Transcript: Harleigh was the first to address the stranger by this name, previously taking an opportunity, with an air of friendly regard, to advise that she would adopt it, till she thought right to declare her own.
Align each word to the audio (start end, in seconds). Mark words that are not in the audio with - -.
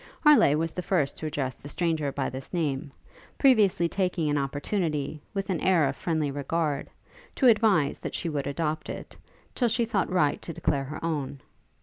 Harleigh 0.21 0.55
was 0.57 0.73
the 0.73 0.81
first 0.81 1.15
to 1.15 1.27
address 1.27 1.53
the 1.53 1.69
stranger 1.69 2.11
by 2.11 2.27
this 2.27 2.51
name, 2.51 2.91
previously 3.37 3.87
taking 3.87 4.31
an 4.31 4.37
opportunity, 4.39 5.21
with 5.35 5.51
an 5.51 5.59
air 5.61 5.87
of 5.87 5.95
friendly 5.95 6.31
regard, 6.31 6.89
to 7.35 7.45
advise 7.45 7.99
that 7.99 8.15
she 8.15 8.27
would 8.27 8.47
adopt 8.47 8.89
it, 8.89 9.15
till 9.53 9.67
she 9.69 9.85
thought 9.85 10.09
right 10.11 10.41
to 10.41 10.53
declare 10.53 10.85
her 10.85 11.05
own. 11.05 11.39